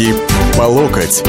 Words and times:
Руки 0.00 0.14
по 0.56 0.62
локоть. 0.62 1.22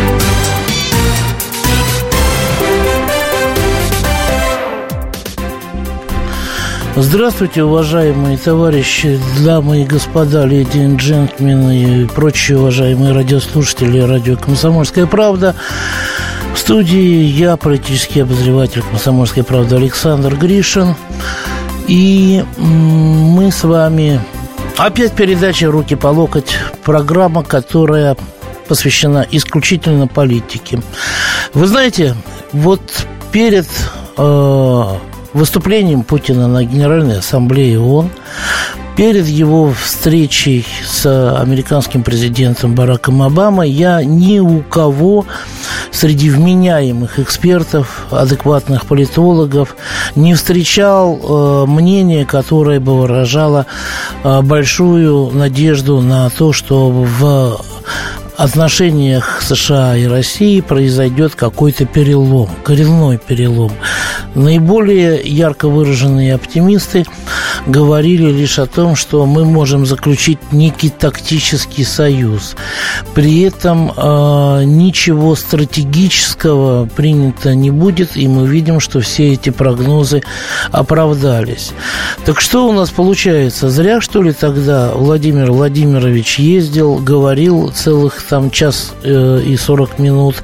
Здравствуйте, 6.96 7.64
уважаемые 7.64 8.38
товарищи, 8.38 9.20
дамы 9.44 9.82
и 9.82 9.86
господа, 9.86 10.46
леди 10.46 10.78
и 10.78 10.96
джентльмены 10.96 12.04
и 12.04 12.06
прочие 12.06 12.60
уважаемые 12.60 13.14
радиослушатели 13.14 14.00
радио 14.00 14.38
«Комсомольская 14.38 15.06
правда». 15.06 15.54
В 16.54 16.58
студии 16.58 17.24
я, 17.26 17.58
политический 17.58 18.22
обозреватель 18.22 18.84
«Комсомольской 18.84 19.44
правды» 19.44 19.76
Александр 19.76 20.36
Гришин. 20.36 20.96
И 21.88 22.46
мы 22.58 23.52
с 23.52 23.66
вами... 23.66 24.22
Опять 24.78 25.12
передача 25.12 25.70
«Руки 25.70 25.96
по 25.96 26.08
локоть». 26.08 26.56
Программа, 26.84 27.44
которая 27.44 28.16
посвящена 28.72 29.28
исключительно 29.30 30.08
политике. 30.08 30.80
Вы 31.54 31.68
знаете, 31.68 32.16
вот 32.54 32.80
перед 33.34 33.68
э, 34.18 34.84
выступлением 35.34 36.04
Путина 36.04 36.48
на 36.48 36.64
Генеральной 36.64 37.20
Ассамблее 37.20 37.82
ООН, 37.82 38.10
перед 38.96 39.28
его 39.28 39.74
встречей 39.74 40.66
с 40.86 41.06
американским 41.38 42.02
президентом 42.02 42.74
Бараком 42.74 43.22
Обамой, 43.22 43.70
я 43.70 44.06
ни 44.06 44.40
у 44.40 44.62
кого 44.62 45.26
среди 45.92 46.30
вменяемых 46.30 47.20
экспертов, 47.20 48.06
адекватных 48.10 48.86
политологов 48.86 49.76
не 50.16 50.34
встречал 50.34 51.20
э, 51.20 51.66
мнение, 51.66 52.26
которое 52.26 52.80
бы 52.80 52.98
выражало 52.98 53.66
э, 54.24 54.42
большую 54.42 55.32
надежду 55.32 56.00
на 56.00 56.30
то, 56.30 56.54
что 56.54 56.90
в 56.90 57.60
отношениях 58.38 59.42
США 59.42 59.96
и 59.98 60.06
России 60.06 60.62
произойдет 60.62 61.36
какой-то 61.36 61.86
перелом, 61.86 62.50
коренной 62.64 63.18
перелом. 63.18 63.72
Наиболее 64.36 65.22
ярко 65.24 65.68
выраженные 65.68 66.36
оптимисты 66.36 67.06
говорили 67.68 68.32
лишь 68.32 68.60
о 68.60 68.66
том, 68.66 68.96
что 68.96 69.26
мы 69.26 69.46
можем 69.46 69.86
заключить 69.86 70.40
некий 70.52 70.90
тактический 70.90 71.86
союз. 71.86 72.56
При 73.14 73.42
этом 73.42 73.92
э, 73.96 74.64
ничего 74.64 75.36
стратегического 75.36 76.86
принято 76.86 77.54
не 77.54 77.72
будет, 77.72 78.16
и 78.16 78.28
мы 78.28 78.48
видим, 78.48 78.80
что 78.80 79.02
все 79.02 79.34
эти 79.34 79.50
прогнозы 79.50 80.24
оправдались. 80.72 81.72
Так 82.26 82.40
что 82.40 82.68
у 82.68 82.72
нас 82.72 82.90
получается? 82.90 83.70
Зря, 83.70 84.02
что 84.02 84.22
ли, 84.22 84.32
тогда 84.34 84.92
Владимир 84.94 85.52
Владимирович 85.52 86.40
ездил, 86.40 86.98
говорил 86.98 87.70
целых 87.70 88.21
там 88.24 88.52
час 88.52 88.94
э, 89.04 89.42
и 89.46 89.58
40 89.58 90.00
минут. 90.00 90.36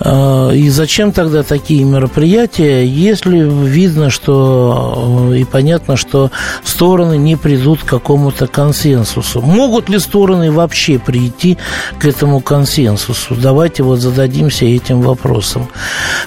Э, 0.00 0.50
и 0.54 0.68
зачем 0.70 1.12
тогда 1.12 1.42
такие 1.42 1.84
мероприятия, 1.84 2.84
если 2.86 3.38
видно, 3.38 4.10
что 4.10 5.30
э, 5.32 5.38
и 5.38 5.44
понятно, 5.44 5.96
что 5.96 6.30
стороны 6.64 7.16
не 7.16 7.36
придут 7.36 7.82
к 7.82 7.86
какому-то 7.86 8.46
консенсусу? 8.46 9.40
Могут 9.40 9.88
ли 9.88 9.98
стороны 9.98 10.50
вообще 10.50 10.98
прийти 10.98 11.58
к 11.98 12.04
этому 12.04 12.40
консенсусу? 12.40 13.34
Давайте 13.34 13.82
вот 13.82 14.00
зададимся 14.00 14.64
этим 14.64 15.02
вопросом. 15.02 15.68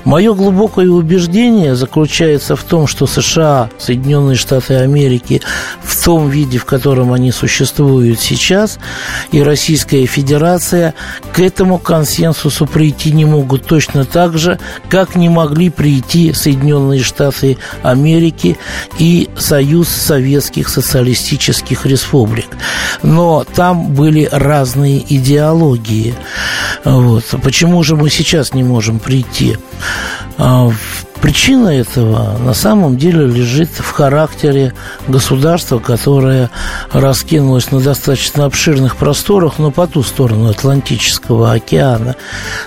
Мое 0.04 0.34
глубокое 0.34 0.90
убеждение 0.90 1.76
заключается 1.76 2.56
в 2.56 2.64
том, 2.64 2.88
что 2.88 3.06
США, 3.06 3.70
Соединенные 3.78 4.36
Штаты 4.36 4.76
Америки 4.76 5.42
в 5.84 6.04
том 6.04 6.30
виде, 6.30 6.58
в 6.58 6.66
котором 6.66 7.14
они 7.14 7.32
существуют 7.32 8.20
сейчас, 8.20 8.80
и 9.32 9.42
Российская 9.42 10.06
Федерация 10.06 10.69
Федерация 10.70 10.94
к 11.34 11.40
этому 11.40 11.80
консенсусу 11.80 12.66
прийти 12.68 13.12
не 13.12 13.26
могут 13.26 13.66
точно 13.66 14.06
так 14.06 14.38
же, 14.38 14.60
как 14.90 15.16
не 15.16 15.30
могли 15.30 15.70
прийти 15.70 16.34
Соединенные 16.34 17.02
Штаты 17.02 17.58
Америки 17.82 18.58
и 19.00 19.30
Союз 19.38 19.90
Советских 19.90 20.70
Социалистических 20.70 21.86
Республик. 21.86 22.48
Но 23.02 23.44
там 23.56 23.94
были 23.94 24.30
разные 24.32 25.04
идеологии. 25.10 26.14
Вот. 26.84 27.26
Почему 27.44 27.82
же 27.84 27.96
мы 27.96 28.10
сейчас 28.10 28.54
не 28.54 28.64
можем 28.64 29.00
прийти? 29.00 29.58
А, 30.38 30.70
Причина 31.22 31.68
этого 31.70 32.38
на 32.38 32.54
самом 32.54 32.96
деле 32.96 33.26
лежит 33.26 33.70
в 33.72 33.92
характере 33.92 34.74
государства, 35.08 35.80
которое 35.80 36.50
раскинулось 36.94 37.72
на 37.72 37.82
достаточно 37.82 38.46
обширных 38.46 38.96
просторах, 38.96 39.60
но 39.60 39.70
по 39.70 39.86
ту 39.86 40.02
сторону 40.02 40.50
Атлантического 40.50 41.52
океана. 41.52 42.16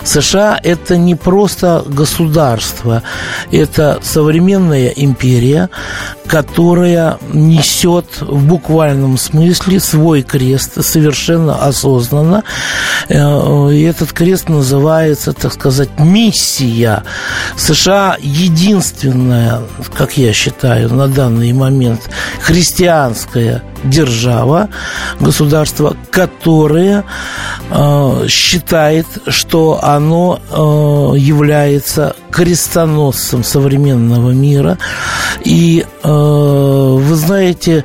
США– 0.04 0.60
это 0.62 0.98
не 0.98 1.14
просто 1.14 1.82
государство, 1.86 3.02
это 3.50 3.98
современная 4.02 4.88
империя, 4.88 5.70
которая 6.32 7.18
несет 7.30 8.06
в 8.22 8.46
буквальном 8.46 9.18
смысле 9.18 9.78
свой 9.78 10.22
крест 10.22 10.82
совершенно 10.82 11.62
осознанно. 11.62 12.42
Э, 13.10 13.70
и 13.70 13.82
этот 13.82 14.14
крест 14.14 14.48
называется, 14.48 15.34
так 15.34 15.52
сказать, 15.52 15.90
миссия. 15.98 17.02
США 17.58 18.16
единственная, 18.18 19.60
как 19.92 20.16
я 20.16 20.32
считаю, 20.32 20.88
на 20.94 21.06
данный 21.06 21.52
момент 21.52 22.08
христианская 22.40 23.62
держава, 23.84 24.68
государство, 25.20 25.96
которое 26.10 27.04
э, 27.70 28.26
считает, 28.28 29.06
что 29.28 29.80
оно 29.82 30.40
э, 30.50 31.18
является 31.18 32.14
крестоносцем 32.30 33.44
современного 33.44 34.30
мира. 34.30 34.78
И 35.44 35.84
э, 36.02 36.08
вы 36.08 37.14
знаете, 37.14 37.84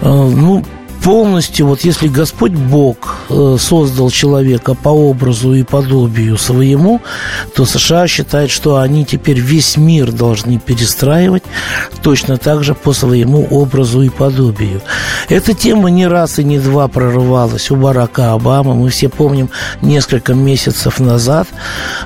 э, 0.00 0.08
ну, 0.08 0.64
полностью, 1.04 1.66
вот 1.66 1.82
если 1.82 2.08
Господь 2.08 2.52
Бог 2.52 3.18
э, 3.28 3.56
создал 3.60 4.08
человека 4.10 4.74
по 4.74 4.88
образу 4.88 5.52
и 5.52 5.62
подобию 5.62 6.38
своему, 6.38 7.02
то 7.54 7.66
США 7.66 8.08
считает, 8.08 8.50
что 8.50 8.78
они 8.78 9.04
теперь 9.04 9.38
весь 9.38 9.76
мир 9.76 10.12
должны 10.12 10.58
перестраивать 10.58 11.42
точно 12.02 12.38
так 12.38 12.64
же 12.64 12.74
по 12.74 12.94
своему 12.94 13.46
образу 13.50 14.00
и 14.00 14.08
подобию. 14.08 14.80
Эта 15.28 15.52
тема 15.52 15.90
не 15.90 16.06
раз 16.06 16.38
и 16.38 16.44
не 16.44 16.58
два 16.58 16.88
прорывалась 16.88 17.70
у 17.70 17.76
Барака 17.76 18.32
Обамы. 18.32 18.74
Мы 18.74 18.88
все 18.88 19.10
помним 19.10 19.50
несколько 19.82 20.32
месяцев 20.32 21.00
назад 21.00 21.46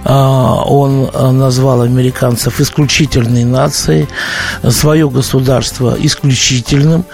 а, 0.04 0.64
он 0.64 1.08
э, 1.12 1.30
назвал 1.30 1.82
американцев 1.82 2.60
исключительной 2.60 3.44
нацией, 3.44 4.08
свое 4.68 5.08
государство 5.08 5.96
исключительным, 6.00 7.04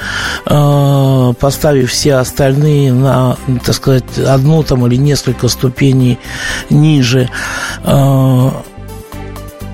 а, 0.46 1.34
поставил 1.34 1.73
поставив 1.74 1.90
все 1.90 2.14
остальные 2.14 2.92
на, 2.92 3.36
так 3.64 3.74
сказать, 3.74 4.18
одну 4.18 4.62
там 4.62 4.86
или 4.86 4.96
несколько 4.96 5.48
ступеней 5.48 6.18
ниже. 6.70 7.28
А, 7.82 8.62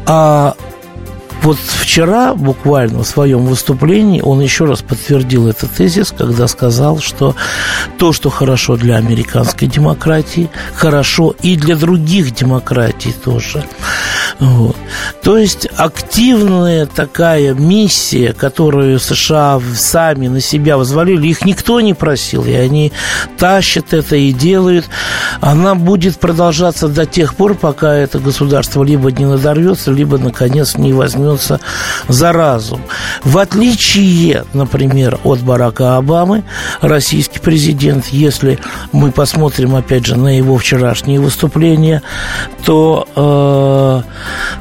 а 0.07 0.55
вот 1.43 1.59
вчера 1.59 2.35
буквально 2.35 3.03
в 3.03 3.07
своем 3.07 3.47
выступлении 3.47 4.21
он 4.21 4.41
еще 4.41 4.65
раз 4.65 4.83
подтвердил 4.83 5.49
этот 5.49 5.71
тезис, 5.71 6.13
когда 6.17 6.49
сказал, 6.49 6.99
что 7.01 7.35
то, 7.99 8.13
что 8.13 8.31
хорошо 8.31 8.77
для 8.77 8.97
американской 8.97 9.69
демократии, 9.69 10.49
хорошо 10.75 11.35
и 11.43 11.57
для 11.57 11.77
других 11.77 12.33
демократий 12.33 13.13
тоже. 13.13 13.65
Вот. 14.41 14.77
То 15.23 15.37
есть 15.37 15.69
активная 15.77 16.87
такая 16.87 17.53
миссия, 17.53 18.33
которую 18.33 18.99
США 18.99 19.61
сами 19.75 20.29
на 20.29 20.41
себя 20.41 20.79
возвалили, 20.79 21.29
их 21.29 21.45
никто 21.45 21.81
не 21.81 21.93
просил, 21.93 22.45
и 22.45 22.53
они 22.53 22.91
тащат 23.37 23.93
это 23.93 24.17
и 24.17 24.33
делают, 24.33 24.87
она 25.41 25.75
будет 25.75 26.19
продолжаться 26.19 26.89
до 26.89 27.07
тех 27.07 27.35
пор, 27.35 27.55
пока 27.55 27.95
это 27.95 28.19
государство 28.19 28.83
либо 28.83 29.11
не 29.11 29.25
надорвется, 29.25 29.91
либо, 29.91 30.19
наконец, 30.19 30.77
не 30.77 30.93
возьмется 30.93 31.61
за 32.09 32.33
разум. 32.33 32.83
В 33.25 33.39
отличие, 33.39 34.45
например, 34.53 35.19
от 35.25 35.41
Барака 35.41 35.97
Обамы, 35.97 36.45
российский 36.81 37.39
президент, 37.39 38.07
если 38.07 38.59
мы 38.93 39.13
посмотрим, 39.13 39.75
опять 39.75 40.07
же, 40.07 40.17
на 40.17 40.37
его 40.37 40.59
вчерашние 40.59 41.21
выступления, 41.21 42.03
то 42.65 44.05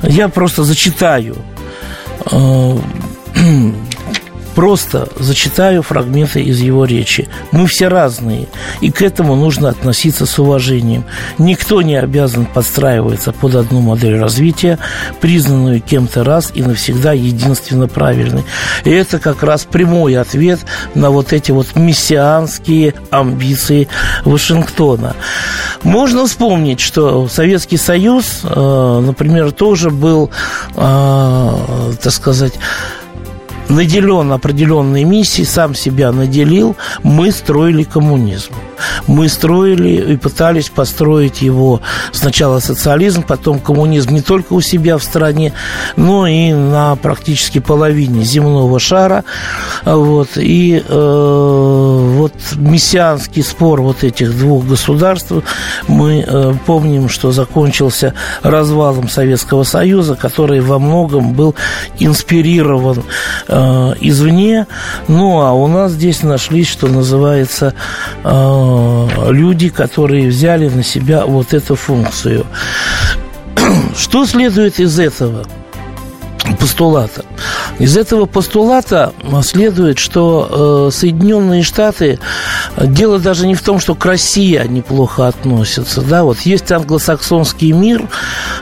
э, 0.03 0.07
я 0.09 0.29
просто 0.29 0.63
зачитаю 0.63 1.35
э, 2.31 2.77
Просто 4.59 5.07
зачитаю 5.17 5.81
фрагменты 5.83 6.41
из 6.41 6.59
его 6.59 6.83
речи. 6.83 7.29
Мы 7.53 7.65
все 7.65 7.87
разные, 7.87 8.49
и 8.81 8.91
к 8.91 9.01
этому 9.01 9.37
нужно 9.37 9.69
относиться 9.69 10.25
с 10.25 10.37
уважением. 10.37 11.05
Никто 11.37 11.81
не 11.81 11.95
обязан 11.95 12.45
подстраиваться 12.45 13.31
под 13.31 13.55
одну 13.55 13.79
модель 13.79 14.19
развития, 14.19 14.77
признанную 15.21 15.79
кем-то 15.79 16.25
раз 16.25 16.51
и 16.53 16.61
навсегда 16.61 17.13
единственно 17.13 17.87
правильной. 17.87 18.43
И 18.83 18.89
это 18.89 19.17
как 19.19 19.43
раз 19.43 19.63
прямой 19.63 20.17
ответ 20.17 20.59
на 20.93 21.09
вот 21.09 21.31
эти 21.31 21.51
вот 21.51 21.77
мессианские 21.77 22.95
амбиции 23.11 23.87
Вашингтона. 24.25 25.15
Можно 25.83 26.27
вспомнить, 26.27 26.81
что 26.81 27.29
Советский 27.29 27.77
Союз, 27.77 28.41
э, 28.43 28.99
например, 29.05 29.53
тоже 29.53 29.89
был, 29.89 30.29
э, 30.75 31.93
так 32.03 32.11
сказать, 32.11 32.55
наделен 33.69 34.31
определенной 34.31 35.03
миссией, 35.03 35.45
сам 35.45 35.75
себя 35.75 36.11
наделил, 36.11 36.75
мы 37.03 37.31
строили 37.31 37.83
коммунизм. 37.83 38.53
Мы 39.07 39.29
строили 39.29 40.13
и 40.13 40.17
пытались 40.17 40.69
построить 40.69 41.41
его 41.41 41.81
сначала 42.11 42.59
социализм, 42.59 43.23
потом 43.23 43.59
коммунизм 43.59 44.13
не 44.13 44.21
только 44.21 44.53
у 44.53 44.61
себя 44.61 44.97
в 44.97 45.03
стране, 45.03 45.53
но 45.95 46.27
и 46.27 46.51
на 46.53 46.95
практически 46.95 47.59
половине 47.59 48.23
земного 48.23 48.79
шара. 48.79 49.23
Вот. 49.85 50.29
И 50.35 50.83
э, 50.87 52.13
вот 52.17 52.33
мессианский 52.55 53.43
спор 53.43 53.81
вот 53.81 54.03
этих 54.03 54.37
двух 54.37 54.65
государств, 54.65 55.31
мы 55.87 56.25
э, 56.25 56.53
помним, 56.65 57.09
что 57.09 57.31
закончился 57.31 58.13
развалом 58.43 59.09
Советского 59.09 59.63
Союза, 59.63 60.15
который 60.15 60.61
во 60.61 60.79
многом 60.79 61.33
был 61.33 61.55
инспирирован 61.99 63.03
э, 63.47 63.93
извне. 64.01 64.67
Ну, 65.07 65.41
а 65.41 65.53
у 65.53 65.67
нас 65.67 65.93
здесь 65.93 66.23
нашлись, 66.23 66.67
что 66.67 66.87
называется, 66.87 67.73
э, 68.23 68.68
люди, 69.29 69.69
которые 69.69 70.29
взяли 70.29 70.69
на 70.69 70.83
себя 70.83 71.25
вот 71.25 71.53
эту 71.53 71.75
функцию. 71.75 72.45
Что 73.97 74.25
следует 74.25 74.79
из 74.79 74.99
этого? 74.99 75.45
Постулата. 76.59 77.25
Из 77.79 77.95
этого 77.97 78.25
постулата 78.25 79.13
следует, 79.41 79.97
что 79.97 80.89
э, 80.89 80.95
Соединенные 80.95 81.63
Штаты 81.63 82.19
дело 82.77 83.19
даже 83.19 83.47
не 83.47 83.55
в 83.55 83.61
том, 83.61 83.79
что 83.79 83.95
к 83.95 84.05
России 84.05 84.55
они 84.55 84.81
плохо 84.81 85.27
относятся. 85.27 86.01
Да, 86.01 86.23
вот 86.23 86.41
есть 86.41 86.71
англосаксонский 86.71 87.71
мир, 87.71 88.07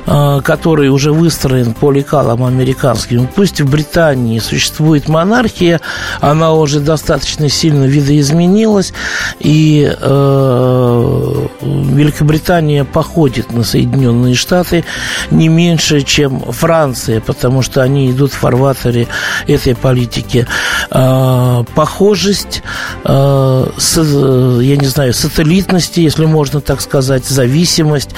э, 0.05 0.41
который 0.43 0.89
уже 0.89 1.11
выстроен 1.11 1.73
по 1.73 1.91
лекалам 1.91 2.43
американским. 2.43 3.27
Пусть 3.27 3.61
в 3.61 3.69
Британии 3.69 4.39
существует 4.39 5.09
монархия, 5.09 5.81
она 6.21 6.53
уже 6.53 6.79
достаточно 6.79 7.49
сильно 7.49 7.85
видоизменилась, 7.85 8.93
и 9.39 9.91
э, 9.99 11.47
Великобритания 11.61 12.83
походит 12.83 13.51
на 13.51 13.63
Соединенные 13.63 14.35
Штаты 14.35 14.85
не 15.31 15.47
меньше, 15.47 16.01
чем 16.01 16.39
Франция, 16.51 17.21
потому 17.21 17.61
что 17.61 17.86
они 17.87 18.11
идут 18.11 18.33
в 18.33 18.37
фарватере 18.37 19.07
этой 19.47 19.75
политики. 19.75 20.47
Э, 20.91 21.63
похожесть, 21.75 22.61
с, 23.03 23.97
я 23.97 24.77
не 24.77 24.87
знаю, 24.87 25.13
сателлитности, 25.13 26.01
если 26.01 26.25
можно 26.25 26.61
так 26.61 26.81
сказать, 26.81 27.25
зависимость. 27.25 28.09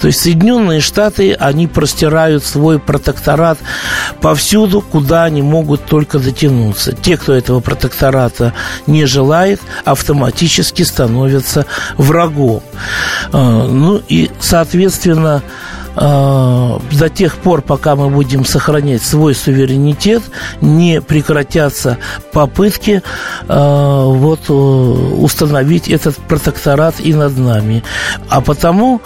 То 0.00 0.08
есть 0.08 0.20
Соединенные 0.20 0.80
Штаты, 0.80 1.34
они 1.34 1.66
простирают 1.66 2.44
свой 2.44 2.78
протекторат 2.78 3.58
повсюду, 4.20 4.80
куда 4.80 5.24
они 5.24 5.42
могут 5.42 5.84
только 5.86 6.18
дотянуться. 6.18 6.92
Те, 6.92 7.16
кто 7.16 7.32
этого 7.34 7.60
протектората 7.60 8.52
не 8.86 9.06
желает, 9.06 9.60
автоматически 9.84 10.82
становятся 10.82 11.66
врагом. 11.96 12.62
Э, 13.32 13.66
ну 13.68 14.00
и, 14.08 14.30
соответственно, 14.40 15.42
до 15.96 17.08
тех 17.14 17.36
пор, 17.36 17.62
пока 17.62 17.94
мы 17.94 18.10
будем 18.10 18.44
сохранять 18.44 19.02
свой 19.02 19.34
суверенитет, 19.34 20.22
не 20.60 21.00
прекратятся 21.00 21.98
попытки 22.32 23.02
э, 23.48 24.02
вот, 24.04 24.50
установить 24.50 25.88
этот 25.88 26.16
протекторат 26.16 26.96
и 27.00 27.14
над 27.14 27.38
нами. 27.38 27.84
А 28.28 28.40
потому 28.40 29.00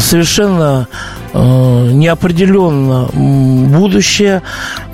совершенно 0.00 0.86
Э, 1.36 1.90
неопределенно 1.90 3.08
будущее, 3.12 4.42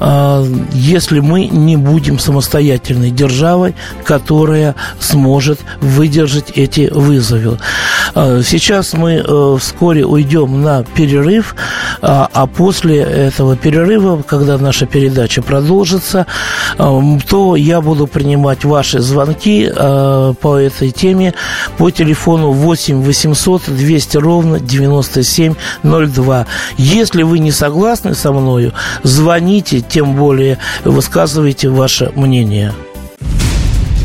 э, 0.01 0.45
если 0.73 1.21
мы 1.21 1.47
не 1.47 1.77
будем 1.77 2.19
самостоятельной 2.19 3.11
державой, 3.11 3.75
которая 4.05 4.75
сможет 5.01 5.61
выдержать 5.83 6.53
эти 6.55 6.89
вызовы. 6.91 7.59
Э, 8.15 8.41
сейчас 8.43 8.95
мы 8.95 9.23
вскоре 9.59 10.07
уйдем 10.07 10.63
на 10.63 10.83
перерыв, 10.83 11.55
а 12.01 12.47
после 12.47 13.01
этого 13.01 13.57
перерыва, 13.57 14.23
когда 14.23 14.57
наша 14.57 14.87
передача 14.87 15.43
продолжится, 15.43 16.27
то 16.79 17.57
я 17.57 17.83
буду 17.83 18.07
принимать 18.07 18.65
ваши 18.65 19.01
звонки 19.01 19.71
по 19.77 20.57
этой 20.57 20.91
теме 20.91 21.35
по 21.77 21.91
телефону 21.91 22.53
8 22.53 23.03
800 23.03 23.50
200 23.59 24.17
ровно 24.17 24.61
97 24.61 25.55
02 25.83 26.21
2. 26.21 26.47
Если 26.77 27.23
вы 27.23 27.39
не 27.39 27.51
согласны 27.51 28.15
со 28.15 28.33
мною, 28.33 28.73
звоните, 29.03 29.81
тем 29.81 30.15
более 30.15 30.59
высказывайте 30.85 31.69
ваше 31.69 32.13
мнение. 32.15 32.73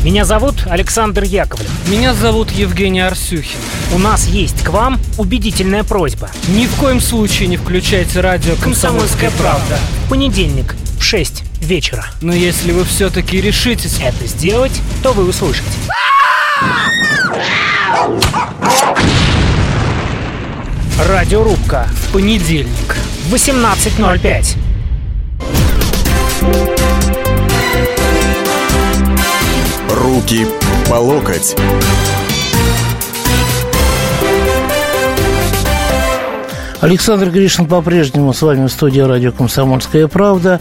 Меня 0.02 0.24
зовут 0.24 0.66
Александр 0.70 1.24
Яковлев. 1.24 1.68
Меня 1.88 2.14
зовут 2.14 2.52
Евгений 2.52 3.00
Арсюхин. 3.00 3.58
У 3.92 3.98
нас 3.98 4.26
есть 4.28 4.62
к 4.62 4.68
вам 4.68 5.00
убедительная 5.18 5.82
просьба. 5.82 6.30
Ни 6.48 6.66
в 6.66 6.74
коем 6.76 7.00
случае 7.00 7.48
не 7.48 7.56
включайте 7.56 8.20
радио 8.20 8.54
«Комсомольская 8.62 9.32
правда». 9.32 9.78
В 10.04 10.10
понедельник 10.10 10.76
в 10.98 11.02
6 11.02 11.42
вечера. 11.60 12.06
Но 12.20 12.32
если 12.32 12.70
вы 12.70 12.84
все-таки 12.84 13.40
решитесь 13.40 13.98
это 14.00 14.26
сделать, 14.28 14.80
то 15.02 15.12
вы 15.12 15.28
услышите. 15.28 15.64
Радиорубка. 20.98 21.86
В 21.92 22.14
понедельник. 22.14 22.96
18.05. 23.30 24.56
Руки 29.90 30.46
по 30.88 30.94
локоть. 30.94 31.54
Александр 36.80 37.28
Гришин 37.28 37.66
по-прежнему 37.66 38.32
с 38.32 38.40
вами 38.40 38.66
в 38.66 38.70
студии 38.70 39.00
радио 39.00 39.32
«Комсомольская 39.32 40.08
правда». 40.08 40.60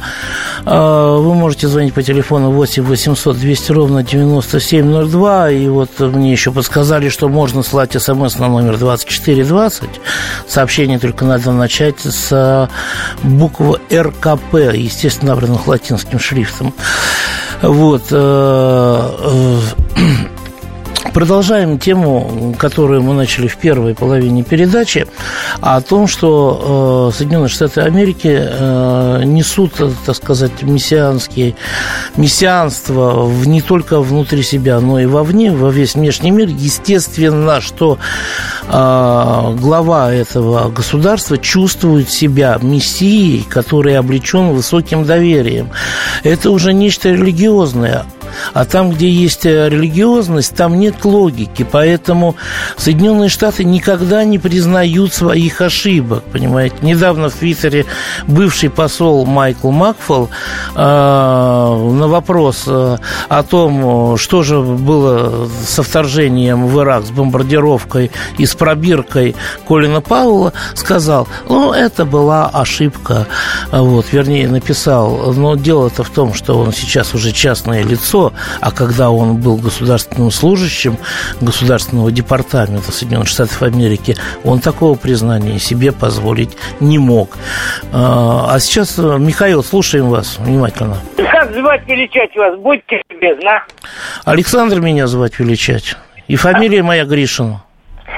А, 0.65 1.17
вы 1.17 1.35
можете 1.35 1.67
звонить 1.67 1.93
по 1.93 2.01
телефону 2.01 2.51
8 2.51 2.83
800 2.83 3.37
200 3.37 3.71
ровно 3.71 4.03
9702. 4.03 5.51
И 5.51 5.67
вот 5.67 5.99
мне 5.99 6.31
еще 6.31 6.51
подсказали, 6.51 7.09
что 7.09 7.29
можно 7.29 7.63
слать 7.63 7.93
смс 8.01 8.37
на 8.39 8.47
номер 8.47 8.77
2420. 8.77 9.89
Сообщение 10.47 10.99
только 10.99 11.25
надо 11.25 11.51
начать 11.51 11.99
с 11.99 12.69
буквы 13.23 13.79
РКП, 13.91 14.55
естественно, 14.73 15.31
набранных 15.31 15.67
латинским 15.67 16.19
шрифтом. 16.19 16.73
Вот. 17.61 18.11
Продолжаем 21.15 21.79
тему, 21.79 22.53
которую 22.59 23.01
мы 23.01 23.13
начали 23.13 23.47
в 23.47 23.55
первой 23.55 23.95
половине 23.95 24.43
передачи, 24.43 25.07
о 25.61 25.79
том, 25.79 26.07
что 26.07 27.09
э, 27.13 27.17
Соединенные 27.17 27.47
Штаты 27.47 27.79
Америки 27.79 28.37
э, 28.37 29.21
несут, 29.23 29.75
так 30.05 30.13
сказать, 30.13 30.61
мессианские, 30.61 31.55
мессианство 32.17 33.23
в, 33.23 33.47
не 33.47 33.61
только 33.61 34.01
внутри 34.01 34.43
себя, 34.43 34.81
но 34.81 34.99
и 34.99 35.05
вовне, 35.05 35.53
во 35.53 35.69
весь 35.69 35.95
внешний 35.95 36.31
мир. 36.31 36.49
Естественно, 36.49 37.61
что 37.61 37.97
э, 38.67 39.55
глава 39.57 40.11
этого 40.11 40.69
государства 40.69 41.37
чувствует 41.37 42.09
себя 42.09 42.59
мессией, 42.61 43.45
который 43.49 43.97
облечен 43.97 44.49
высоким 44.49 45.05
доверием. 45.05 45.69
Это 46.23 46.51
уже 46.51 46.73
нечто 46.73 47.07
религиозное. 47.07 48.03
А 48.53 48.65
там, 48.65 48.91
где 48.91 49.09
есть 49.09 49.45
э, 49.45 49.69
религиозность, 49.69 50.55
там 50.55 50.79
нет 50.79 51.03
логики. 51.05 51.65
Поэтому 51.69 52.35
Соединенные 52.77 53.29
Штаты 53.29 53.63
никогда 53.63 54.23
не 54.23 54.39
признают 54.39 55.13
своих 55.13 55.61
ошибок, 55.61 56.23
понимаете. 56.31 56.75
Недавно 56.81 57.29
в 57.29 57.33
Твиттере 57.33 57.85
бывший 58.27 58.69
посол 58.69 59.25
Майкл 59.25 59.71
Макфол 59.71 60.29
э, 60.75 60.79
на 60.79 62.07
вопрос 62.07 62.63
э, 62.67 62.97
о 63.29 63.43
том, 63.43 64.17
что 64.17 64.43
же 64.43 64.61
было 64.61 65.47
со 65.65 65.83
вторжением 65.83 66.67
в 66.67 66.81
Ирак, 66.81 67.05
с 67.05 67.11
бомбардировкой 67.11 68.11
и 68.37 68.45
с 68.45 68.55
пробиркой 68.55 69.35
Колина 69.67 70.01
Пауэлла, 70.01 70.53
сказал, 70.73 71.27
ну, 71.49 71.73
это 71.73 72.05
была 72.05 72.47
ошибка. 72.47 73.27
Вот, 73.71 74.11
вернее, 74.11 74.47
написал. 74.47 75.33
Но 75.33 75.55
дело-то 75.55 76.03
в 76.03 76.09
том, 76.09 76.33
что 76.33 76.57
он 76.57 76.71
сейчас 76.73 77.13
уже 77.13 77.31
частное 77.31 77.83
лицо, 77.83 78.24
а 78.61 78.71
когда 78.71 79.09
он 79.09 79.37
был 79.37 79.57
государственным 79.57 80.31
служащим 80.31 80.97
Государственного 81.41 82.11
департамента 82.11 82.91
Соединенных 82.91 83.27
Штатов 83.27 83.61
Америки, 83.61 84.15
он 84.43 84.59
такого 84.59 84.95
признания 84.95 85.59
себе 85.59 85.91
позволить 85.91 86.57
не 86.79 86.97
мог. 86.97 87.37
А, 87.91 88.47
а 88.49 88.59
сейчас, 88.59 88.97
Михаил, 88.97 89.63
слушаем 89.63 90.09
вас 90.09 90.37
внимательно. 90.39 90.97
Как 91.17 91.53
звать 91.53 91.87
величать 91.87 92.35
вас? 92.35 92.57
Будьте 92.59 93.01
любезны. 93.09 93.47
а? 93.47 93.63
Александр 94.25 94.79
меня 94.79 95.07
звать 95.07 95.39
величать. 95.39 95.95
И 96.27 96.35
фамилия 96.35 96.81
моя 96.83 97.05
Гришина. 97.05 97.63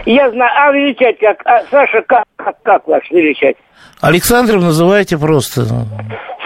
Я 0.05 0.29
знаю, 0.31 0.51
а 0.55 0.71
величать 0.71 1.17
как? 1.19 1.41
А, 1.45 1.63
Саша, 1.69 2.01
как, 2.07 2.23
как, 2.35 2.61
как 2.63 2.87
вас 2.87 3.01
величать? 3.09 3.57
Александров 3.99 4.61
называйте 4.61 5.17
просто. 5.17 5.65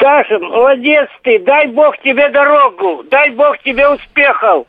Саша, 0.01 0.39
молодец 0.39 1.07
ты, 1.21 1.37
дай 1.39 1.67
бог 1.67 1.95
тебе 1.99 2.27
дорогу, 2.29 3.03
дай 3.11 3.29
бог 3.29 3.59
тебе 3.59 3.87
успехов. 3.87 4.65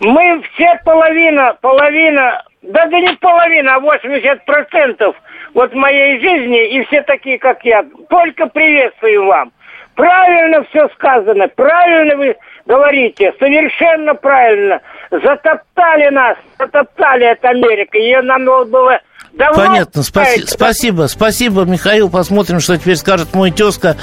Мы 0.00 0.42
все 0.52 0.80
половина, 0.84 1.56
половина, 1.60 2.42
да 2.62 2.86
да 2.86 2.98
не 2.98 3.14
половина, 3.16 3.76
а 3.76 3.80
80 3.80 4.44
процентов 4.44 5.14
вот 5.54 5.72
моей 5.72 6.20
жизни, 6.20 6.68
и 6.68 6.84
все 6.86 7.02
такие, 7.02 7.38
как 7.38 7.64
я, 7.64 7.84
только 8.10 8.46
приветствую 8.48 9.26
вам. 9.26 9.52
Правильно 9.94 10.64
все 10.64 10.88
сказано, 10.90 11.48
правильно 11.48 12.16
вы 12.16 12.36
говорите, 12.66 13.32
совершенно 13.38 14.14
правильно. 14.14 14.80
Затоптали 15.10 16.08
нас, 16.08 16.36
затоптали 16.58 17.24
от 17.24 17.44
Америки, 17.44 17.96
ее 17.96 18.20
нам 18.20 18.44
надо 18.44 18.64
было 18.66 19.00
давно... 19.36 19.54
Понятно, 19.66 20.00
спаси- 20.02 20.46
спасибо, 20.46 21.06
спасибо, 21.08 21.64
Михаил. 21.64 22.10
Посмотрим, 22.10 22.60
что 22.60 22.76
теперь 22.76 22.96
скажет 22.96 23.34
мой 23.34 23.50
тезка, 23.50 23.96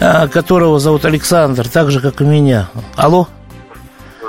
э, 0.00 0.28
которого 0.28 0.78
зовут 0.78 1.04
Александр, 1.04 1.68
так 1.68 1.90
же, 1.90 2.00
как 2.00 2.20
и 2.20 2.24
меня. 2.24 2.66
Алло? 2.96 3.26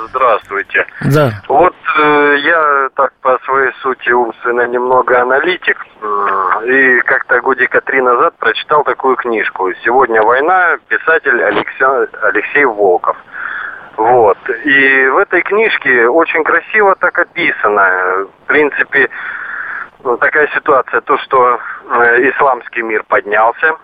Здравствуйте. 0.10 0.86
Да. 1.06 1.42
Вот 1.48 1.76
э, 2.00 2.36
я 2.44 2.90
так 2.96 3.14
по 3.22 3.38
своей 3.46 3.72
сути 3.82 4.10
умственно 4.12 4.68
немного 4.68 5.22
аналитик. 5.22 5.78
э, 6.02 6.66
и 6.68 7.00
как-то 7.02 7.40
годика 7.42 7.80
три 7.82 8.02
назад 8.02 8.34
прочитал 8.40 8.84
такую 8.84 9.16
книжку. 9.18 9.72
«Сегодня 9.84 10.22
война», 10.24 10.78
писатель 10.88 11.42
Алексей, 11.44 11.86
Алексей 12.24 12.66
Волков. 12.66 13.18
Вот. 13.98 14.38
И 14.66 15.08
в 15.08 15.18
этой 15.18 15.42
книжке 15.42 16.08
очень 16.08 16.44
красиво 16.44 16.96
так 17.00 17.18
описано. 17.20 18.26
В 18.44 18.48
принципе, 18.48 19.10
ну, 20.04 20.18
такая 20.18 20.48
ситуация, 20.54 21.02
то, 21.02 21.18
что 21.20 21.60
э, 21.90 22.30
исламский 22.30 22.82
мир 22.82 23.04
поднялся, 23.08 23.76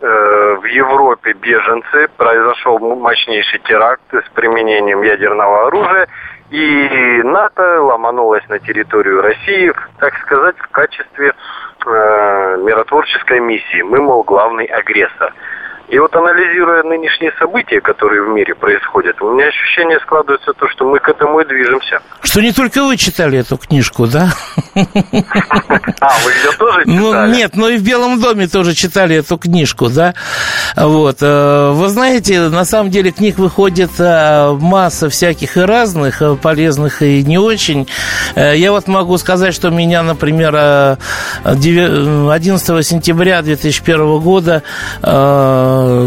э, 0.00 0.56
в 0.60 0.64
Европе 0.64 1.32
беженцы, 1.34 2.08
произошел 2.16 2.78
мощнейший 2.78 3.60
теракт 3.60 4.02
с 4.12 4.28
применением 4.34 5.02
ядерного 5.02 5.68
оружия, 5.68 6.08
и 6.50 7.22
НАТО 7.22 7.82
ломанулось 7.82 8.46
на 8.48 8.58
территорию 8.58 9.22
России, 9.22 9.72
так 9.98 10.14
сказать, 10.18 10.56
в 10.58 10.68
качестве 10.68 11.32
э, 11.86 12.56
миротворческой 12.58 13.40
миссии. 13.40 13.82
Мы, 13.82 14.00
мол, 14.00 14.24
главный 14.24 14.66
агрессор. 14.66 15.32
И 15.92 15.98
вот 15.98 16.16
анализируя 16.16 16.82
нынешние 16.84 17.32
события, 17.38 17.78
которые 17.82 18.22
в 18.24 18.28
мире 18.28 18.54
происходят, 18.54 19.20
у 19.20 19.34
меня 19.34 19.48
ощущение 19.48 20.00
складывается 20.00 20.54
то, 20.54 20.66
что 20.70 20.86
мы 20.86 20.98
к 20.98 21.06
этому 21.06 21.38
и 21.40 21.44
движемся. 21.46 22.00
Что 22.22 22.40
не 22.40 22.50
только 22.52 22.82
вы 22.82 22.96
читали 22.96 23.40
эту 23.40 23.58
книжку, 23.58 24.06
да? 24.06 24.30
А, 24.74 24.80
вы 26.24 26.30
ее 26.32 26.52
тоже 26.58 26.84
читали? 26.86 26.96
Ну, 26.96 27.26
нет, 27.26 27.56
но 27.56 27.68
и 27.68 27.76
в 27.76 27.82
Белом 27.84 28.18
доме 28.22 28.46
тоже 28.48 28.72
читали 28.74 29.16
эту 29.16 29.36
книжку, 29.36 29.90
да? 29.90 30.14
Вот. 30.76 31.18
э, 31.20 31.72
Вы 31.74 31.88
знаете, 31.90 32.40
на 32.48 32.64
самом 32.64 32.90
деле 32.90 33.10
книг 33.10 33.36
выходит 33.38 33.90
э, 33.98 34.56
масса 34.58 35.10
всяких 35.10 35.58
и 35.58 35.60
разных, 35.60 36.22
э, 36.22 36.36
полезных 36.36 37.02
и 37.02 37.22
не 37.22 37.36
очень. 37.36 37.86
Я 38.34 38.72
вот 38.72 38.88
могу 38.88 39.18
сказать, 39.18 39.54
что 39.54 39.68
меня, 39.68 40.02
например, 40.02 40.54
э, 40.56 40.96
деве- 41.44 42.30
11 42.32 42.82
сентября 42.82 43.42
2001 43.42 44.20
года 44.20 44.62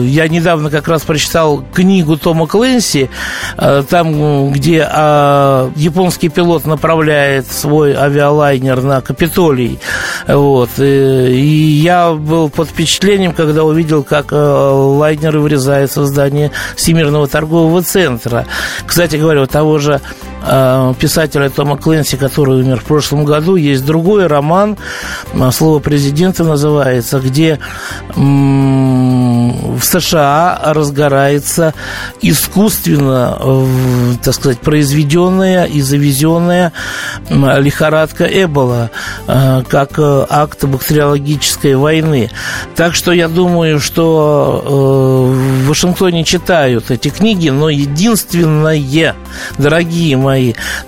я 0.01 0.27
недавно 0.27 0.69
как 0.69 0.87
раз 0.87 1.03
прочитал 1.03 1.63
книгу 1.73 2.17
Тома 2.17 2.47
Клэнси, 2.47 3.09
э, 3.57 3.83
там, 3.89 4.51
где 4.51 4.87
э, 4.89 5.69
японский 5.75 6.29
пилот 6.29 6.65
направляет 6.65 7.47
свой 7.51 7.93
авиалайнер 7.93 8.81
на 8.81 9.01
Капитолий. 9.01 9.79
Вот. 10.27 10.69
И, 10.77 10.83
и 10.83 11.81
я 11.81 12.11
был 12.11 12.49
под 12.49 12.69
впечатлением, 12.69 13.33
когда 13.33 13.63
увидел, 13.63 14.03
как 14.03 14.31
э, 14.31 14.35
лайнеры 14.35 15.39
врезаются 15.39 16.01
в 16.01 16.05
здание 16.05 16.51
Всемирного 16.75 17.27
торгового 17.27 17.81
центра. 17.81 18.45
Кстати 18.85 19.15
говоря, 19.15 19.41
у 19.41 19.47
того 19.47 19.79
же 19.79 20.01
э, 20.34 20.34
писателя 20.99 21.49
Тома 21.49 21.77
Клэнси, 21.77 22.17
который 22.17 22.61
умер 22.61 22.79
в 22.81 22.85
прошлом 22.85 23.25
году, 23.25 23.55
есть 23.55 23.85
другой 23.85 24.27
роман, 24.27 24.77
э, 25.33 25.51
слово 25.51 25.79
президента 25.79 26.43
называется, 26.43 27.19
где 27.19 27.59
в 28.15 29.81
США 29.81 30.59
разгорается 30.63 31.73
искусственно, 32.21 33.37
так 34.23 34.33
сказать, 34.33 34.59
произведенная 34.59 35.65
и 35.65 35.81
завезенная 35.81 36.71
лихорадка 37.29 38.25
Эбола, 38.25 38.91
э, 39.27 39.63
как 39.67 39.97
э, 39.97 40.25
акт 40.29 40.63
бактериологической 40.63 41.75
войны. 41.75 42.29
Так 42.75 42.95
что 42.95 43.11
я 43.11 43.27
думаю, 43.27 43.79
что 43.79 44.63
э, 44.63 45.63
в 45.63 45.67
Вашингтоне 45.67 46.23
читают 46.23 46.91
эти 46.91 47.09
книги, 47.09 47.49
но 47.49 47.69
единственное, 47.69 49.15
дорогие 49.57 50.17
мои, 50.17 50.34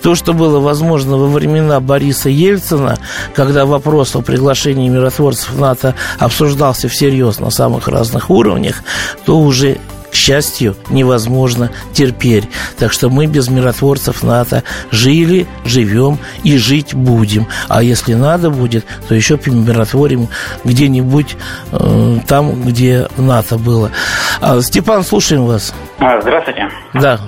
то, 0.01 0.15
что 0.15 0.33
было 0.33 0.59
возможно 0.59 1.17
во 1.17 1.27
времена 1.27 1.79
Бориса 1.79 2.29
Ельцина, 2.29 2.97
когда 3.33 3.65
вопрос 3.65 4.15
о 4.15 4.21
приглашении 4.21 4.89
миротворцев 4.89 5.51
в 5.51 5.59
НАТО 5.59 5.95
обсуждался 6.19 6.89
всерьез 6.89 7.39
на 7.39 7.49
самых 7.49 7.87
разных 7.87 8.29
уровнях, 8.29 8.83
то 9.25 9.39
уже 9.39 9.77
к 10.11 10.15
счастью, 10.15 10.75
невозможно 10.89 11.69
терпеть. 11.93 12.45
Так 12.77 12.91
что 12.91 13.09
мы 13.09 13.25
без 13.25 13.49
миротворцев 13.49 14.23
НАТО 14.23 14.63
жили, 14.91 15.47
живем 15.65 16.17
и 16.43 16.57
жить 16.57 16.93
будем. 16.93 17.47
А 17.67 17.83
если 17.83 18.13
надо 18.13 18.49
будет, 18.49 18.85
то 19.07 19.15
еще 19.15 19.39
миротворим 19.45 20.29
где-нибудь 20.63 21.35
э, 21.71 22.17
там, 22.27 22.63
где 22.63 23.07
НАТО 23.17 23.57
было. 23.57 23.91
А, 24.41 24.61
Степан, 24.61 25.03
слушаем 25.03 25.45
вас. 25.45 25.73
А, 25.99 26.21
Здравствуйте. 26.21 26.69
Да. 26.93 27.19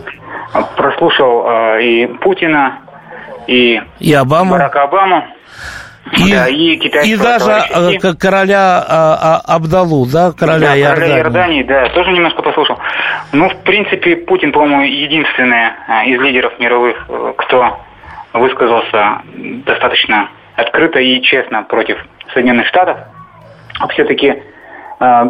А, 0.53 0.61
Прослушал 0.63 1.45
э, 1.47 1.83
и 1.83 2.07
Путина, 2.07 2.79
и 3.47 3.81
И 3.99 4.13
Обама. 4.13 4.51
Барака 4.57 4.83
Обаму, 4.83 5.23
И, 6.17 6.31
да, 6.33 6.47
и 6.47 6.75
и 6.75 7.15
даже 7.17 7.45
товарища 7.45 7.73
э, 8.07 8.13
к- 8.13 8.19
короля 8.19 8.83
а, 8.87 9.41
а, 9.45 9.55
Абдалу, 9.55 10.05
да, 10.11 10.31
короля 10.31 10.59
да, 10.69 10.79
Иордании. 10.79 10.95
короля 10.95 11.17
Иордании, 11.17 11.63
да, 11.63 11.89
тоже 11.89 12.11
немножко 12.11 12.41
послушал. 12.41 12.79
Ну, 13.31 13.49
в 13.49 13.57
принципе, 13.63 14.15
Путин, 14.15 14.51
по-моему, 14.51 14.81
единственный 14.81 15.69
из 16.07 16.19
лидеров 16.19 16.57
мировых, 16.59 17.05
э, 17.09 17.33
кто 17.37 17.79
высказался 18.33 19.21
достаточно 19.65 20.29
открыто 20.55 20.99
и 20.99 21.21
честно 21.21 21.63
против 21.63 21.97
Соединенных 22.33 22.67
Штатов. 22.67 22.97
Все-таки 23.93 24.43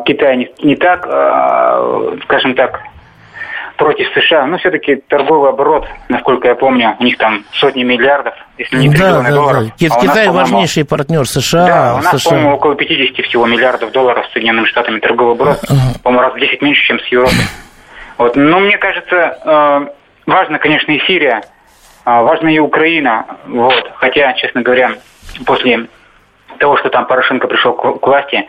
Китай 0.05 0.37
не, 0.37 0.49
не 0.63 0.75
так, 0.75 1.05
э, 1.07 2.17
скажем 2.23 2.55
так, 2.55 2.81
против 3.79 4.07
США, 4.13 4.45
но 4.45 4.57
все-таки 4.57 4.97
торговый 5.07 5.49
оборот, 5.49 5.87
насколько 6.09 6.49
я 6.49 6.55
помню, 6.55 6.97
у 6.99 7.03
них 7.03 7.17
там 7.17 7.45
сотни 7.53 7.83
миллиардов, 7.83 8.33
если 8.57 8.75
не 8.77 8.89
Да, 8.89 8.95
триллионы 8.95 9.29
да, 9.29 9.35
долларов. 9.35 9.63
да. 9.63 9.69
А 9.69 9.89
нас, 9.89 10.01
Китай 10.03 10.25
по-моему, 10.27 10.33
важнейший 10.33 10.85
партнер 10.85 11.25
США. 11.25 11.65
да, 11.65 11.95
у 11.95 12.01
нас, 12.03 12.21
США. 12.21 12.29
по-моему, 12.31 12.55
около 12.55 12.75
50 12.75 13.25
всего 13.25 13.45
миллиардов 13.47 13.91
долларов 13.93 14.25
с 14.29 14.33
Соединенными 14.33 14.65
Штатами 14.65 14.99
торговый 14.99 15.33
оборот. 15.33 15.59
По-моему, 16.03 16.23
раз 16.23 16.33
в 16.33 16.39
10 16.39 16.61
меньше, 16.61 16.81
чем 16.87 16.99
с 16.99 17.05
Европой. 17.07 17.45
Вот. 18.17 18.35
Но 18.35 18.59
мне 18.59 18.77
кажется, 18.77 19.15
э, 19.45 19.87
важно, 20.25 20.59
конечно, 20.59 20.91
и 20.91 20.99
Сирия, 21.07 21.41
а 22.03 22.21
важна 22.21 22.51
и 22.51 22.59
Украина. 22.59 23.25
Вот. 23.47 23.91
Хотя, 23.95 24.33
честно 24.33 24.61
говоря, 24.61 24.91
после 25.45 25.87
того, 26.59 26.75
что 26.77 26.89
там 26.89 27.07
Порошенко 27.07 27.47
пришел 27.47 27.71
к 27.71 27.99
к 27.99 28.05
власти, 28.05 28.45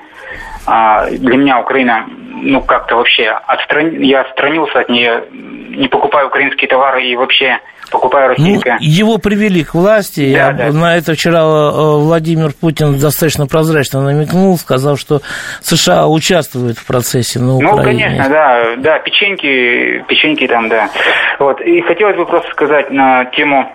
а, 0.67 1.07
для 1.09 1.37
меня 1.37 1.61
Украина 1.61 2.07
ну, 2.41 2.63
как-то 2.63 2.97
вообще 2.97 3.29
отстран... 3.29 4.01
я 4.01 4.23
отстранился 4.23 4.81
от 4.81 4.89
нее, 4.89 5.25
не 5.31 5.89
покупаю 5.89 6.29
украинские 6.29 6.69
товары 6.69 7.05
и 7.05 7.17
вообще 7.17 7.61
покупаю 7.91 8.35
Ну, 8.39 8.45
российское. 8.45 8.77
его 8.81 9.19
привели 9.19 9.65
к 9.65 9.75
власти. 9.75 10.33
Да, 10.33 10.47
Я- 10.49 10.53
да. 10.53 10.73
На 10.73 10.97
это 10.97 11.15
вчера 11.15 11.41
э, 11.41 11.71
Владимир 11.99 12.53
Путин 12.59 12.99
достаточно 12.99 13.47
прозрачно 13.47 14.03
намекнул, 14.03 14.57
сказал, 14.59 14.97
что 14.97 15.21
США 15.61 16.07
участвуют 16.09 16.79
в 16.79 16.87
процессе 16.87 17.39
на 17.39 17.59
Ну, 17.59 17.73
Украине. 17.73 18.05
конечно, 18.05 18.29
да, 18.29 18.65
да, 18.79 18.99
печеньки, 19.01 20.05
печеньки 20.09 20.47
там, 20.47 20.69
да. 20.69 20.89
Вот, 21.39 21.61
и 21.61 21.81
хотелось 21.83 22.17
бы 22.17 22.27
просто 22.27 22.51
сказать 22.51 22.91
на 22.91 23.25
тему 23.27 23.71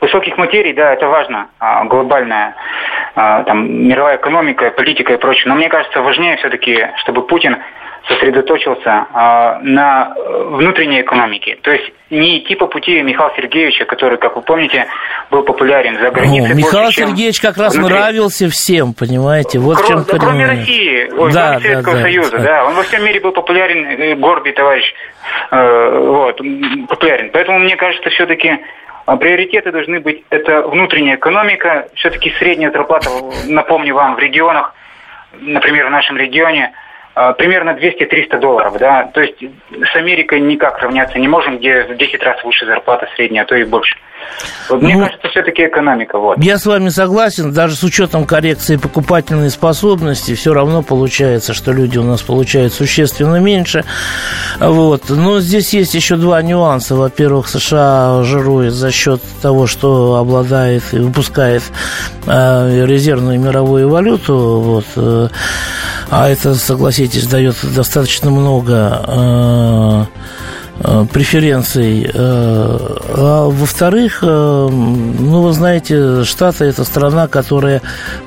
высоких 0.00 0.36
материй, 0.36 0.72
да, 0.72 0.92
это 0.92 1.06
важно, 1.06 1.46
а, 1.60 1.84
глобальная, 1.84 2.54
а, 3.14 3.44
там, 3.44 3.86
мировая 3.86 4.16
экономика, 4.16 4.70
политика 4.70 5.12
и 5.12 5.16
прочее, 5.16 5.44
но 5.46 5.54
мне 5.54 5.68
кажется, 5.68 6.00
важнее 6.02 6.36
все-таки, 6.38 6.76
чтобы 7.02 7.26
Путин 7.26 7.56
сосредоточился 8.08 9.06
а, 9.12 9.58
на 9.62 10.14
э, 10.16 10.42
внутренней 10.50 11.02
экономике. 11.02 11.58
То 11.62 11.70
есть 11.70 11.92
не 12.10 12.38
идти 12.38 12.54
по 12.54 12.66
пути 12.66 13.02
Михаила 13.02 13.32
Сергеевича, 13.36 13.84
который, 13.84 14.16
как 14.18 14.34
вы 14.36 14.42
помните, 14.42 14.86
был 15.30 15.42
популярен 15.42 15.96
за 15.96 16.04
Ну, 16.06 16.12
границей. 16.12 16.54
Михаил 16.56 16.84
больше, 16.84 17.00
Сергеевич 17.02 17.40
как 17.40 17.58
раз 17.58 17.74
внутри. 17.76 17.94
нравился 17.96 18.48
всем, 18.48 18.94
понимаете? 18.94 19.58
Вот 19.58 19.78
Кро- 19.78 19.86
чем 19.86 20.04
да, 20.04 20.18
кроме. 20.18 20.46
России, 20.46 21.10
ой, 21.18 21.32
Да, 21.32 21.48
кроме 21.50 21.60
Советского 21.60 21.94
да, 21.96 21.98
да, 21.98 22.02
Союза, 22.02 22.38
да. 22.38 22.42
да. 22.44 22.64
Он 22.64 22.74
во 22.74 22.82
всем 22.82 23.04
мире 23.04 23.20
был 23.20 23.32
популярен, 23.32 23.84
э, 23.86 24.14
гордый 24.14 24.52
товарищ, 24.52 24.94
э, 25.50 25.98
вот, 25.98 26.40
популярен. 26.88 27.30
Поэтому 27.32 27.58
мне 27.58 27.76
кажется, 27.76 28.08
все-таки 28.10 28.58
приоритеты 29.20 29.70
должны 29.70 30.00
быть, 30.00 30.22
это 30.30 30.62
внутренняя 30.62 31.16
экономика, 31.16 31.88
все-таки 31.94 32.30
средняя 32.38 32.70
зарплата, 32.70 33.10
напомню 33.46 33.94
вам, 33.94 34.16
в 34.16 34.18
регионах, 34.18 34.74
например, 35.40 35.86
в 35.86 35.90
нашем 35.90 36.16
регионе, 36.16 36.72
примерно 37.38 37.70
200-300 37.70 38.38
долларов, 38.40 38.76
да, 38.78 39.10
то 39.12 39.20
есть 39.20 39.36
с 39.40 39.96
Америкой 39.96 40.40
никак 40.40 40.78
равняться 40.78 41.18
не 41.18 41.28
можем, 41.28 41.58
где 41.58 41.84
в 41.84 41.96
10 41.96 42.22
раз 42.22 42.42
выше 42.44 42.66
зарплата 42.66 43.08
средняя, 43.16 43.44
а 43.44 43.46
то 43.46 43.54
и 43.56 43.64
больше. 43.64 43.96
Вот 44.68 44.82
мне 44.82 44.94
Ну, 44.96 45.06
кажется, 45.06 45.28
все-таки 45.28 45.64
экономика, 45.66 46.18
вот. 46.18 46.38
Я 46.38 46.58
с 46.58 46.66
вами 46.66 46.90
согласен, 46.90 47.52
даже 47.52 47.74
с 47.74 47.82
учетом 47.82 48.26
коррекции 48.26 48.76
покупательной 48.76 49.50
способности, 49.50 50.34
все 50.34 50.52
равно 50.52 50.82
получается, 50.82 51.54
что 51.54 51.72
люди 51.72 51.98
у 51.98 52.02
нас 52.02 52.22
получают 52.22 52.72
существенно 52.72 53.36
меньше. 53.36 53.84
Вот. 54.58 55.04
Но 55.08 55.40
здесь 55.40 55.72
есть 55.72 55.94
еще 55.94 56.16
два 56.16 56.42
нюанса. 56.42 56.94
Во-первых, 56.94 57.48
США 57.48 58.22
жирует 58.24 58.74
за 58.74 58.90
счет 58.92 59.22
того, 59.40 59.66
что 59.66 60.16
обладает 60.16 60.82
и 60.92 60.98
выпускает 60.98 61.62
э, 62.26 62.84
резервную 62.86 63.40
мировую 63.40 63.88
валюту. 63.88 64.36
Вот. 64.36 65.30
А 66.10 66.28
это, 66.28 66.54
согласитесь, 66.54 67.26
дает 67.26 67.56
достаточно 67.62 68.30
много 68.30 69.04
э, 69.06 70.04
преференций. 71.12 72.08
э, 72.12 72.78
А 73.20 73.48
во-вторых, 73.48 74.20
э, 74.22 74.68
ну, 74.70 75.42
вы 75.42 75.52
знаете, 75.52 76.24
Штаты– 76.24 76.64
это 76.66 76.84
страна, 76.84 77.26
которая 77.26 77.82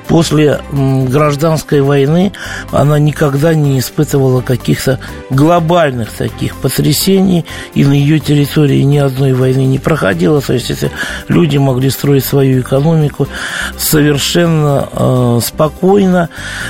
после 0.06 0.60
гражданской 0.70 1.80
войны, 1.80 2.32
она 2.70 2.98
никогда 2.98 3.54
не 3.54 3.78
испытывала 3.78 4.42
каких-то 4.42 4.98
глобальных 5.30 6.10
таких 6.12 6.56
потрясений, 6.56 7.46
и 7.74 7.84
на 7.84 7.92
ее 7.92 8.18
территории 8.18 8.82
ни 8.82 8.98
одной 8.98 9.32
войны 9.32 9.64
не 9.64 9.78
проходило. 9.78 10.40
То 10.40 10.52
есть, 10.52 10.70
это 10.70 10.90
люди 11.28 11.56
могли 11.56 11.88
строить 11.90 12.24
свою 12.24 12.60
экономику 12.60 13.28
совершенно 13.78 14.88
э, 14.92 15.40
спокойно, 15.42 16.28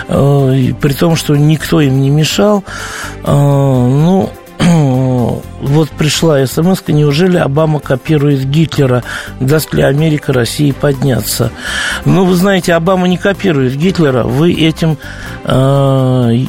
э, 0.09 0.73
при 0.81 0.93
том, 0.93 1.17
что 1.17 1.35
никто 1.35 1.81
им 1.81 2.01
не 2.01 2.11
мешал. 2.11 2.63
Э, 3.25 3.33
ну, 3.33 4.31
вот 5.63 5.91
пришла 5.91 6.45
смс 6.45 6.83
неужели 6.89 7.39
Обама 7.39 7.79
копирует 7.79 8.45
Гитлера? 8.51 9.05
Даст 9.41 9.73
ли 9.73 9.83
Америка 9.83 10.33
России 10.33 10.73
подняться? 10.73 11.51
Ну, 12.05 12.25
вы 12.25 12.35
знаете, 12.35 12.75
Обама 12.75 13.07
не 13.07 13.17
копирует 13.17 13.77
Гитлера. 13.77 14.25
Вы 14.25 14.53
этим, 14.53 14.99
э, 15.45 16.47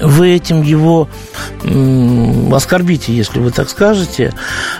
вы 0.00 0.30
этим 0.34 0.62
его 0.62 1.08
оскорбите, 2.54 3.12
если 3.12 3.38
вы 3.38 3.50
так 3.50 3.68
скажете. 3.68 4.32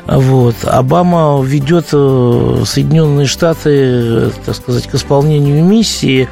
Вот. 0.06 0.56
Обама 0.64 1.42
ведет 1.42 1.88
э, 1.92 2.62
Соединенные 2.66 3.26
Штаты, 3.26 4.30
так 4.44 4.56
сказать, 4.56 4.86
к 4.86 4.94
исполнению 4.94 5.64
миссии. 5.64 6.28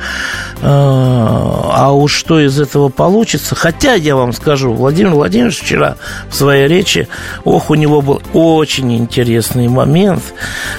Э, 0.61 0.67
А 0.69 1.93
уж 1.93 2.15
что 2.15 2.41
из 2.41 2.61
этого 2.61 2.89
получится? 2.89 3.55
Хотя, 3.55 3.95
я 3.95 4.17
вам 4.17 4.33
скажу, 4.33 4.73
Владимир 4.73 5.13
Владимирович 5.13 5.61
вчера 5.61 5.97
в 6.29 6.35
своей 6.35 6.67
речи, 6.67 7.09
ох, 7.45 7.71
у 7.71 7.75
него 7.75 8.01
был 8.03 8.23
очень 8.33 8.97
интересный 8.97 9.69
момент, 9.69 10.23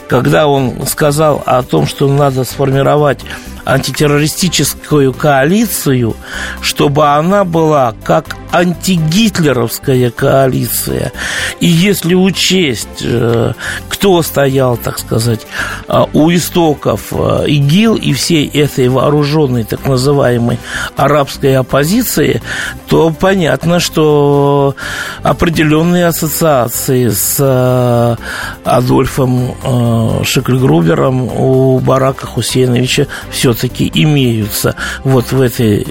когда 0.07 0.47
он 0.47 0.85
сказал 0.87 1.41
о 1.45 1.61
том, 1.63 1.87
что 1.87 2.07
надо 2.07 2.43
сформировать 2.43 3.19
антитеррористическую 3.65 5.13
коалицию, 5.13 6.15
чтобы 6.61 7.07
она 7.07 7.43
была 7.43 7.93
как 8.03 8.38
антигитлеровская 8.51 10.11
коалиция. 10.11 11.11
И 11.59 11.67
если 11.67 12.15
учесть, 12.15 13.01
э, 13.01 13.53
кто 13.89 14.21
стоял, 14.21 14.77
так 14.77 14.99
сказать, 14.99 15.41
э, 15.87 16.05
у 16.13 16.31
истоков 16.31 17.11
э, 17.11 17.45
ИГИЛ 17.47 17.95
и 17.95 18.13
всей 18.13 18.47
этой 18.47 18.87
вооруженной 18.87 19.63
так 19.63 19.85
называемой 19.87 20.59
арабской 20.95 21.57
оппозиции, 21.57 22.41
то 22.87 23.11
понятно, 23.11 23.79
что 23.79 24.75
определенные 25.21 26.07
ассоциации 26.07 27.09
с 27.09 28.17
Адольфом 28.63 30.23
Шикльгрубером 30.23 31.23
у 31.23 31.79
Барака 31.79 32.25
Хусейновича 32.25 33.07
все-таки 33.31 33.91
имеются 33.93 34.75
вот 35.03 35.31
в 35.31 35.41
этой 35.41 35.85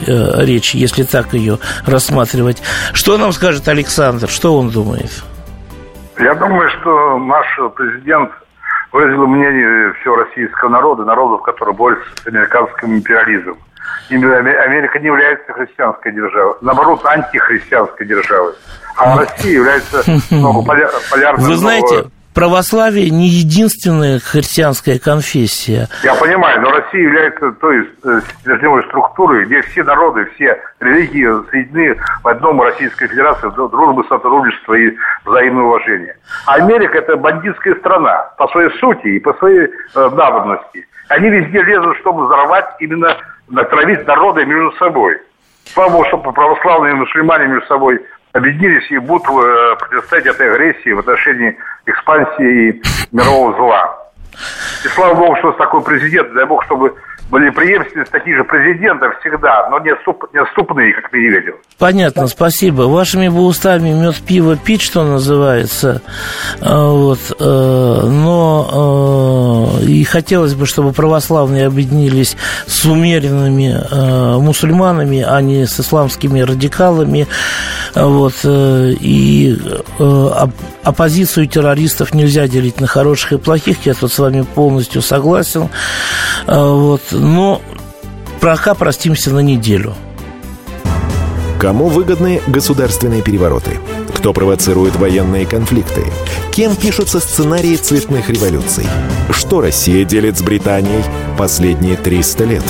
речи, 0.44 0.76
если 0.76 1.02
так 1.02 1.34
ее 1.34 1.58
рассматривать. 1.86 2.47
Что 2.92 3.18
нам 3.18 3.32
скажет 3.32 3.68
Александр? 3.68 4.28
Что 4.28 4.56
он 4.56 4.70
думает? 4.70 5.10
Я 6.18 6.34
думаю, 6.34 6.68
что 6.80 7.18
наш 7.18 7.46
президент 7.76 8.30
выразил 8.92 9.26
мнение 9.26 9.92
всего 10.00 10.16
российского 10.16 10.68
народа, 10.68 11.04
народов, 11.04 11.42
которые 11.42 11.74
борются 11.74 12.08
с 12.22 12.26
американским 12.26 12.94
империализмом. 12.94 13.58
Америка 14.10 14.98
не 14.98 15.06
является 15.06 15.52
христианской 15.52 16.12
державой, 16.12 16.54
наоборот, 16.60 17.04
антихристианской 17.04 18.06
державой. 18.06 18.54
А 18.96 19.18
Россия 19.18 19.52
является 19.52 20.02
ну, 20.30 20.64
поля- 20.66 20.90
полярным... 21.10 21.42
Вы 21.42 21.50
ну, 21.50 21.54
знаете, 21.54 22.10
православие 22.38 23.10
не 23.10 23.26
единственная 23.26 24.20
христианская 24.20 25.00
конфессия. 25.00 25.88
Я 26.04 26.14
понимаю, 26.14 26.62
но 26.62 26.70
Россия 26.70 27.02
является 27.02 27.50
той 27.50 27.80
э, 28.04 28.20
стержневой 28.40 28.84
структурой, 28.84 29.44
где 29.46 29.60
все 29.62 29.82
народы, 29.82 30.24
все 30.36 30.56
религии 30.78 31.26
соединены 31.50 32.00
в 32.22 32.28
одном 32.28 32.62
Российской 32.62 33.08
Федерации, 33.08 33.48
дру- 33.48 33.68
дружбы, 33.68 34.04
сотрудничество 34.08 34.74
и 34.74 34.94
взаимное 35.24 35.64
уважение. 35.64 36.16
А 36.46 36.54
Америка– 36.54 36.98
это 36.98 37.16
бандитская 37.16 37.74
страна 37.74 38.30
по 38.38 38.46
своей 38.48 38.70
сути 38.78 39.08
и 39.08 39.18
по 39.18 39.34
своей 39.34 39.66
э, 39.66 39.68
надобности. 39.94 40.86
Они 41.08 41.30
везде 41.30 41.60
лезут, 41.60 41.96
чтобы 41.98 42.26
взорвать, 42.26 42.68
именно 42.78 43.16
натравить 43.48 44.06
народы 44.06 44.44
между 44.44 44.70
собой. 44.76 45.18
Слава 45.74 46.06
чтобы 46.06 46.32
православные 46.32 46.92
и 46.92 46.96
мусульмане 46.96 47.48
между 47.48 47.66
собой 47.66 48.00
объединились 48.38 48.90
и 48.90 48.98
будут 48.98 49.28
э, 49.28 49.76
противостоять 49.78 50.26
этой 50.26 50.50
агрессии 50.50 50.92
в 50.92 51.00
отношении 51.00 51.56
экспансии 51.86 52.70
и 52.70 52.82
мирового 53.12 53.56
зла. 53.56 53.98
И 54.84 54.88
слава 54.88 55.14
богу, 55.14 55.36
что 55.36 55.52
такой 55.52 55.82
президент, 55.82 56.32
дай 56.32 56.46
бог, 56.46 56.64
чтобы 56.64 56.94
были 57.30 57.50
преемственность 57.50 58.10
таких 58.10 58.36
же 58.36 58.44
президентов 58.44 59.12
всегда, 59.20 59.68
но 59.70 59.78
не, 59.80 59.90
отступ, 59.92 60.24
не 60.32 60.40
отступные, 60.40 60.94
как 60.94 61.12
Медведев. 61.12 61.56
Понятно, 61.78 62.26
спасибо. 62.26 62.82
Вашими 62.82 63.28
бы 63.28 63.44
устами 63.44 63.90
мед 63.90 64.16
пиво 64.16 64.56
пить, 64.56 64.80
что 64.82 65.04
называется. 65.04 66.00
А, 66.60 66.88
Вот. 66.90 67.18
э, 67.38 68.00
Но 68.08 69.76
э, 69.80 69.84
и 69.84 70.04
хотелось 70.04 70.54
бы, 70.54 70.66
чтобы 70.66 70.92
православные 70.92 71.66
объединились 71.66 72.36
с 72.66 72.84
умеренными 72.86 73.76
э, 73.78 74.38
мусульманами, 74.38 75.22
а 75.26 75.40
не 75.42 75.66
с 75.66 75.78
исламскими 75.78 76.40
радикалами. 76.40 77.26
Вот. 77.94 78.34
э, 78.44 78.92
И 79.00 79.56
э, 79.98 80.02
оп- 80.02 80.50
оппозицию 80.82 81.46
террористов 81.48 82.14
нельзя 82.14 82.48
делить 82.48 82.80
на 82.80 82.86
хороших 82.86 83.32
и 83.32 83.38
плохих. 83.38 83.84
Я 83.86 83.94
тут 83.94 84.10
с 84.12 84.18
вами 84.18 84.42
полностью 84.54 85.02
согласен. 85.02 85.68
Вот. 86.46 87.02
Но 87.18 87.60
пока 88.40 88.74
простимся 88.74 89.30
на 89.30 89.40
неделю. 89.40 89.94
Кому 91.58 91.88
выгодны 91.88 92.40
государственные 92.46 93.22
перевороты? 93.22 93.78
Кто 94.14 94.32
провоцирует 94.32 94.94
военные 94.96 95.44
конфликты? 95.44 96.04
Кем 96.52 96.76
пишутся 96.76 97.18
сценарии 97.18 97.76
цветных 97.76 98.30
революций? 98.30 98.86
Что 99.30 99.60
Россия 99.60 100.04
делит 100.04 100.38
с 100.38 100.42
Британией 100.42 101.02
последние 101.36 101.96
300 101.96 102.44
лет? 102.44 102.64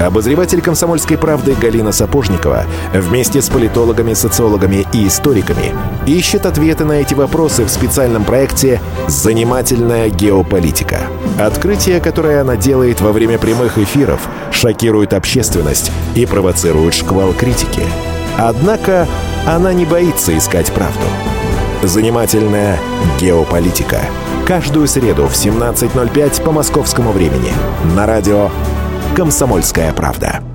Обозреватель 0.00 0.60
«Комсомольской 0.60 1.16
правды» 1.16 1.54
Галина 1.54 1.92
Сапожникова 1.92 2.64
вместе 2.92 3.40
с 3.40 3.48
политологами, 3.48 4.14
социологами 4.14 4.86
и 4.92 5.06
историками 5.06 5.72
ищет 6.06 6.46
ответы 6.46 6.84
на 6.84 6.94
эти 6.94 7.14
вопросы 7.14 7.64
в 7.64 7.70
специальном 7.70 8.24
проекте 8.24 8.80
«Занимательная 9.06 10.08
геополитика». 10.10 11.00
Открытие, 11.38 12.00
которое 12.00 12.40
она 12.40 12.56
делает 12.56 13.00
во 13.00 13.12
время 13.12 13.38
прямых 13.38 13.78
эфиров, 13.78 14.28
шокирует 14.50 15.14
общественность 15.14 15.92
и 16.16 16.26
провоцирует 16.26 16.94
шквал 16.94 17.32
критики. 17.32 17.82
Однако 18.36 19.06
она 19.46 19.72
не 19.72 19.84
боится 19.84 20.36
искать 20.36 20.72
правду. 20.72 21.06
«Занимательная 21.82 22.78
геополитика». 23.20 24.00
Каждую 24.44 24.88
среду 24.88 25.26
в 25.26 25.32
17.05 25.32 26.42
по 26.42 26.52
московскому 26.52 27.12
времени 27.12 27.52
на 27.94 28.06
радио 28.06 28.50
«Комсомольская 29.14 29.92
правда». 29.92 30.53